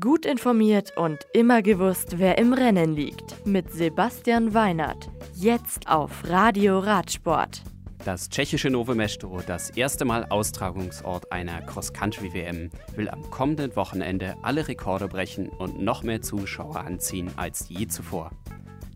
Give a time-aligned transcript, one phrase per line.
[0.00, 3.46] Gut informiert und immer gewusst, wer im Rennen liegt.
[3.46, 5.10] Mit Sebastian Weinert.
[5.34, 7.60] Jetzt auf Radio Radsport.
[8.02, 14.66] Das tschechische Nove Mesto, das erste Mal Austragungsort einer Cross-Country-WM, will am kommenden Wochenende alle
[14.68, 18.30] Rekorde brechen und noch mehr Zuschauer anziehen als je zuvor.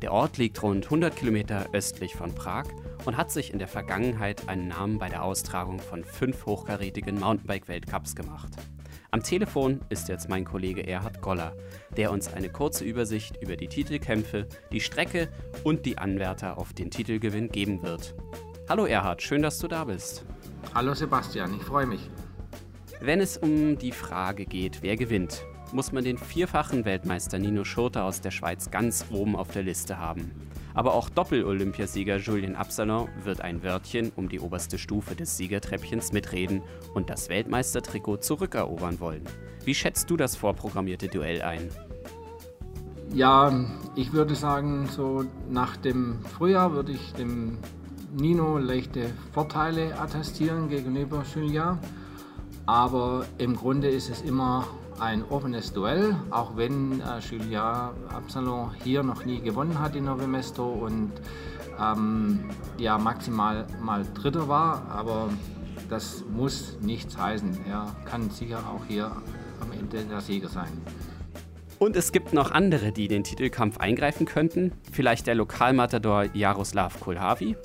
[0.00, 2.64] Der Ort liegt rund 100 Kilometer östlich von Prag
[3.04, 8.16] und hat sich in der Vergangenheit einen Namen bei der Austragung von fünf hochkarätigen Mountainbike-Weltcups
[8.16, 8.52] gemacht.
[9.10, 11.56] Am Telefon ist jetzt mein Kollege Erhard Goller,
[11.96, 15.28] der uns eine kurze Übersicht über die Titelkämpfe, die Strecke
[15.64, 18.14] und die Anwärter auf den Titelgewinn geben wird.
[18.68, 20.26] Hallo Erhard, schön, dass du da bist.
[20.74, 22.10] Hallo Sebastian, ich freue mich.
[23.00, 28.04] Wenn es um die Frage geht, wer gewinnt, muss man den vierfachen Weltmeister Nino Schurter
[28.04, 30.32] aus der Schweiz ganz oben auf der Liste haben.
[30.78, 36.62] Aber auch Doppel-Olympiasieger Julien Absalon wird ein Wörtchen um die oberste Stufe des Siegertreppchens mitreden
[36.94, 39.24] und das Weltmeistertrikot zurückerobern wollen.
[39.64, 41.68] Wie schätzt du das vorprogrammierte Duell ein?
[43.12, 43.52] Ja,
[43.96, 47.58] ich würde sagen, so nach dem Frühjahr würde ich dem
[48.16, 51.80] Nino leichte Vorteile attestieren gegenüber Julien.
[52.66, 54.68] Aber im Grunde ist es immer
[55.00, 60.64] ein offenes Duell, auch wenn äh, Julien Absalon hier noch nie gewonnen hat in Novemesto
[60.64, 61.12] und
[61.80, 65.28] ähm, ja maximal mal Dritter war, aber
[65.88, 67.66] das muss nichts heißen.
[67.68, 69.10] Er kann sicher auch hier
[69.60, 70.70] am Ende der Sieger sein.
[71.78, 74.72] Und es gibt noch andere, die den Titelkampf eingreifen könnten.
[74.90, 77.56] Vielleicht der Lokalmatador Jaroslav Kulhavi.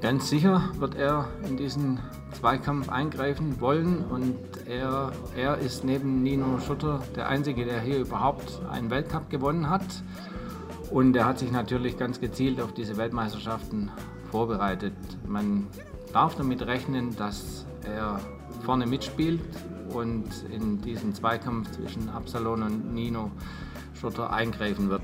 [0.00, 1.98] Ganz sicher wird er in diesen
[2.30, 4.36] Zweikampf eingreifen wollen und
[4.68, 9.82] er, er ist neben Nino Schutter der Einzige, der hier überhaupt einen Weltcup gewonnen hat.
[10.90, 13.90] Und er hat sich natürlich ganz gezielt auf diese Weltmeisterschaften
[14.30, 14.94] vorbereitet.
[15.26, 15.66] Man
[16.12, 18.20] darf damit rechnen, dass er
[18.64, 19.40] vorne mitspielt
[19.92, 23.32] und in diesen Zweikampf zwischen Absalon und Nino
[23.94, 25.02] Schutter eingreifen wird.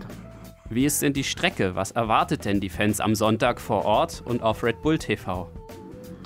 [0.71, 1.75] Wie ist denn die Strecke?
[1.75, 5.51] Was erwartet denn die Fans am Sonntag vor Ort und auf Red Bull TV?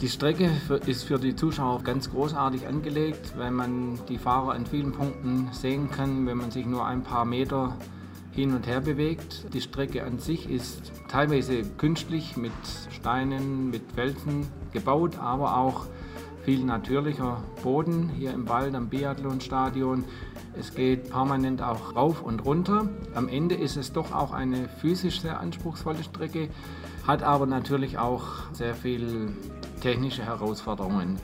[0.01, 0.49] Die Strecke
[0.87, 5.91] ist für die Zuschauer ganz großartig angelegt, weil man die Fahrer an vielen Punkten sehen
[5.91, 7.77] kann, wenn man sich nur ein paar Meter
[8.31, 9.53] hin und her bewegt.
[9.53, 12.53] Die Strecke an sich ist teilweise künstlich mit
[12.91, 15.87] Steinen, mit Felsen gebaut, aber auch
[16.45, 20.05] viel natürlicher Boden hier im Wald am Biathlonstadion.
[20.59, 22.89] Es geht permanent auch rauf und runter.
[23.15, 26.49] Am Ende ist es doch auch eine physisch sehr anspruchsvolle Strecke,
[27.07, 29.37] hat aber natürlich auch sehr viel
[29.81, 31.19] technische Herausforderungen.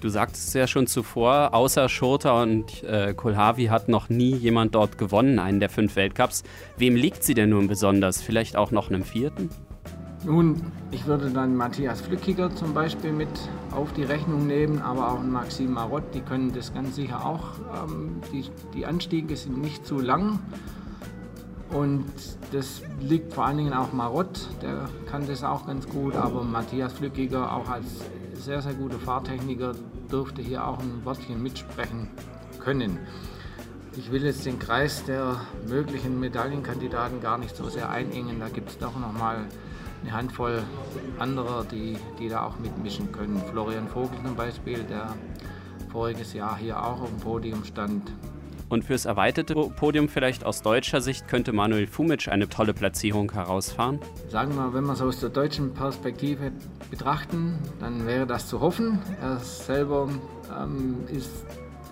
[0.00, 4.96] Du sagtest ja schon zuvor, außer Schurter und äh, Kulhavi hat noch nie jemand dort
[4.96, 6.42] gewonnen, einen der fünf Weltcups.
[6.78, 8.22] Wem liegt sie denn nun besonders?
[8.22, 9.50] Vielleicht auch noch einem vierten?
[10.22, 13.28] Nun, ich würde dann Matthias Flückiger zum Beispiel mit
[13.70, 17.52] auf die Rechnung nehmen, aber auch Maxim Marott, die können das ganz sicher auch.
[17.74, 18.44] Ähm, die,
[18.74, 20.38] die Anstiege sind nicht zu lang
[21.70, 22.04] und
[22.52, 26.92] das liegt vor allen Dingen auch Marott, der kann das auch ganz gut, aber Matthias
[26.92, 27.86] Flückiger auch als
[28.34, 29.72] sehr, sehr guter Fahrtechniker
[30.12, 32.08] dürfte hier auch ein Wörtchen mitsprechen
[32.58, 32.98] können.
[33.96, 38.38] Ich will jetzt den Kreis der möglichen Medaillenkandidaten gar nicht so sehr einengen.
[38.38, 39.46] Da gibt es doch noch mal
[40.02, 40.62] eine Handvoll
[41.18, 43.40] anderer, die, die da auch mitmischen können.
[43.50, 45.14] Florian Vogel zum Beispiel, der
[45.90, 48.10] voriges Jahr hier auch auf dem Podium stand.
[48.68, 53.98] Und fürs erweiterte Podium vielleicht aus deutscher Sicht könnte Manuel Fumic eine tolle Platzierung herausfahren?
[54.28, 56.52] Sagen wir, wenn wir es aus der deutschen Perspektive
[56.88, 59.00] betrachten, dann wäre das zu hoffen.
[59.20, 60.08] Er selber
[60.56, 61.32] ähm, ist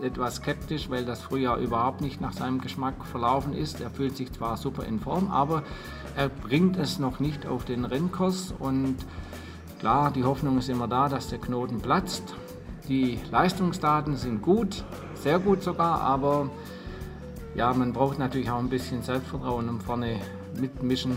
[0.03, 3.81] etwas skeptisch, weil das Frühjahr überhaupt nicht nach seinem Geschmack verlaufen ist.
[3.81, 5.63] Er fühlt sich zwar super in Form, aber
[6.17, 8.97] er bringt es noch nicht auf den Rennkurs und
[9.79, 12.35] klar, die Hoffnung ist immer da, dass der Knoten platzt.
[12.89, 16.51] Die Leistungsdaten sind gut, sehr gut sogar, aber
[17.55, 20.21] ja, man braucht natürlich auch ein bisschen Selbstvertrauen, um vorne
[20.59, 21.17] mitmischen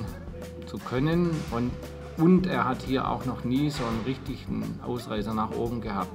[0.65, 1.31] zu können.
[1.51, 1.71] Und,
[2.17, 6.11] und er hat hier auch noch nie so einen richtigen Ausreißer nach oben gehabt.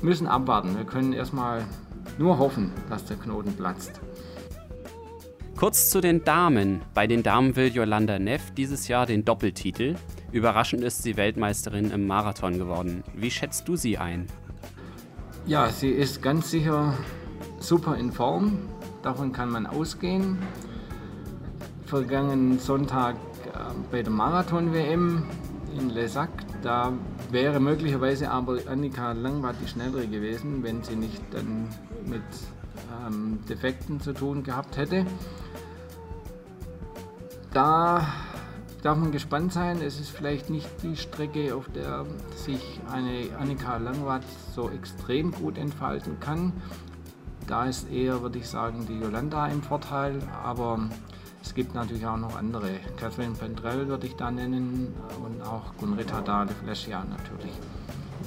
[0.00, 0.76] Müssen abwarten.
[0.76, 1.64] Wir können erstmal
[2.18, 4.00] nur hoffen, dass der Knoten platzt.
[5.56, 6.82] Kurz zu den Damen.
[6.94, 9.96] Bei den Damen will Yolanda Neff dieses Jahr den Doppeltitel.
[10.30, 13.02] Überraschend ist sie Weltmeisterin im Marathon geworden.
[13.16, 14.26] Wie schätzt du sie ein?
[15.46, 16.94] Ja, sie ist ganz sicher
[17.58, 18.68] super in Form.
[19.02, 20.38] Davon kann man ausgehen.
[21.86, 23.16] Vergangenen Sonntag
[23.46, 23.58] äh,
[23.90, 25.24] bei der Marathon-WM
[25.76, 26.30] in Lesac,
[26.62, 26.92] da
[27.30, 31.68] wäre möglicherweise aber Annika Langwart die schnellere gewesen, wenn sie nicht dann
[32.06, 32.22] mit
[33.06, 35.06] ähm, Defekten zu tun gehabt hätte.
[37.52, 38.06] Da
[38.82, 39.80] darf man gespannt sein.
[39.82, 42.06] Es ist vielleicht nicht die Strecke, auf der
[42.36, 44.24] sich eine Annika Langwart
[44.54, 46.52] so extrem gut entfalten kann.
[47.46, 50.88] Da ist eher, würde ich sagen, die Yolanda im Vorteil, aber
[51.42, 52.70] es gibt natürlich auch noch andere.
[52.96, 54.94] Catherine Pendrell würde ich da nennen
[55.24, 57.52] und auch Gunrita Dale Fleschia natürlich,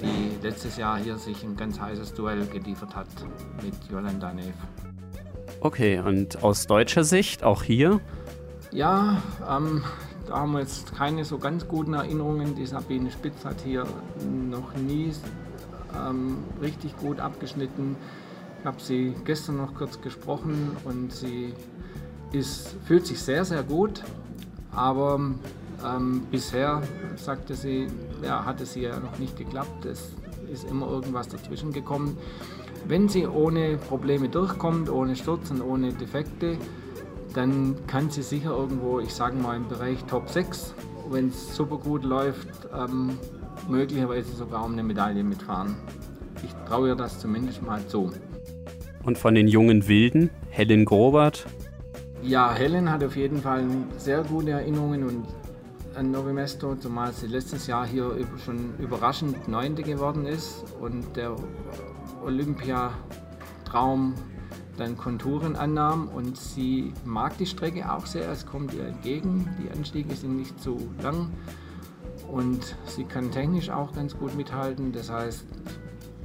[0.01, 3.07] die letztes Jahr hier sich ein ganz heißes Duell geliefert hat
[3.63, 4.55] mit Yolanda Neff.
[5.59, 7.99] Okay, und aus deutscher Sicht auch hier?
[8.71, 9.83] Ja, ähm,
[10.27, 12.55] da haben wir jetzt keine so ganz guten Erinnerungen.
[12.55, 13.85] Die Sabine Spitz hat hier
[14.49, 15.11] noch nie
[15.95, 17.95] ähm, richtig gut abgeschnitten.
[18.59, 21.53] Ich habe sie gestern noch kurz gesprochen und sie
[22.33, 24.03] ist, fühlt sich sehr, sehr gut.
[24.73, 25.19] Aber
[25.85, 26.81] ähm, bisher,
[27.15, 27.87] sagte sie,
[28.23, 29.85] ja, hatte sie ja noch nicht geklappt.
[29.85, 30.11] Es
[30.51, 32.17] ist immer irgendwas dazwischen gekommen.
[32.87, 36.57] Wenn sie ohne Probleme durchkommt, ohne Sturz und ohne Defekte,
[37.33, 40.73] dann kann sie sicher irgendwo, ich sage mal im Bereich Top 6,
[41.09, 43.17] wenn es super gut läuft, ähm,
[43.69, 45.75] möglicherweise sogar um eine Medaille mitfahren.
[46.43, 48.11] Ich traue ihr das zumindest mal zu.
[49.03, 51.45] Und von den jungen Wilden, Helen Grobert?
[52.23, 53.65] Ja, Helen hat auf jeden Fall
[53.97, 55.25] sehr gute Erinnerungen und
[55.95, 58.15] an Novi Mesto, zumal sie letztes Jahr hier
[58.45, 61.35] schon überraschend Neunte geworden ist und der
[62.23, 64.13] Olympiatraum
[64.77, 66.09] dann Konturen annahm.
[66.09, 70.61] Und sie mag die Strecke auch sehr, es kommt ihr entgegen, die Anstiege sind nicht
[70.61, 71.31] zu lang.
[72.31, 75.45] Und sie kann technisch auch ganz gut mithalten, das heißt,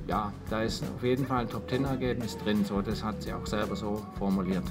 [0.07, 3.75] ja, da ist auf jeden Fall ein Top-10-Ergebnis drin, so, das hat sie auch selber
[3.75, 4.65] so formuliert.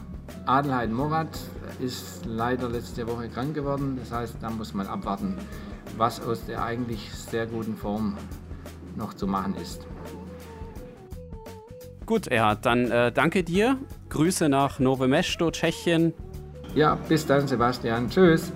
[0.46, 1.40] Adelheid Morat
[1.80, 5.38] ist leider letzte Woche krank geworden, das heißt, da muss man abwarten,
[5.98, 8.18] was aus der eigentlich sehr guten Form
[8.96, 9.86] noch zu machen ist.
[12.06, 13.78] Gut, Erhard, dann äh, danke dir.
[14.10, 16.14] Grüße nach Nove Mesto, Tschechien.
[16.76, 18.10] Ja, bis dann, Sebastian.
[18.10, 18.52] Tschüss.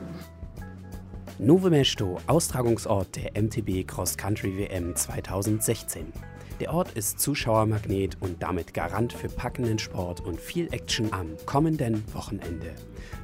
[1.39, 6.13] Nove Mesto, Austragungsort der MTB Cross Country WM 2016.
[6.59, 12.03] Der Ort ist Zuschauermagnet und damit Garant für packenden Sport und viel Action am kommenden
[12.13, 12.75] Wochenende.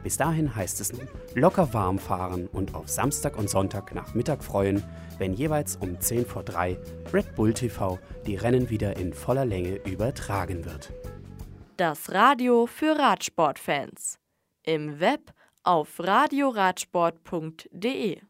[0.04, 4.42] Bis dahin heißt es nun locker warm fahren und auf Samstag und Sonntag nach Mittag
[4.42, 4.82] freuen,
[5.18, 6.78] wenn jeweils um 10 vor 3
[7.14, 10.94] Red Bull TV die Rennen wieder in voller Länge übertragen wird.
[11.76, 14.18] Das Radio für Radsportfans.
[14.64, 15.34] Im Web
[15.64, 18.22] auf radioradsport.de